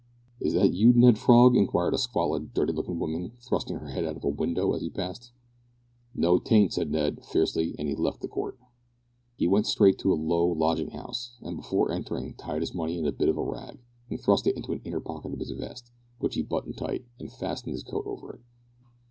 [0.39, 4.15] "Is that you, Ned Frog?" inquired a squalid, dirty looking woman, thrusting her head out
[4.17, 5.31] of a window as he passed.
[6.15, 8.57] "No, 'tain't," said Ned, fiercely, as he left the court.
[9.35, 13.05] He went straight to a low lodging house, but before entering tied his money in
[13.05, 13.77] a bit of rag,
[14.09, 17.31] and thrust it into an inner pocket of his vest, which he buttoned tight, and
[17.31, 18.41] fastened his coat over it.